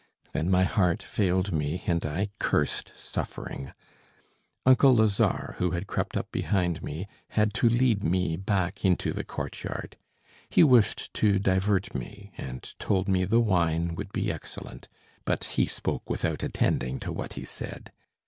[0.33, 3.71] Then my heart failed me, and I cursed suffering.
[4.65, 9.23] Uncle Lazare, who had crept up behind me, had to lead me back into the
[9.23, 9.97] courtyard.
[10.49, 14.87] He wished to divert me, and told me the wine would be excellent;
[15.23, 17.91] but he spoke without attending to what he said.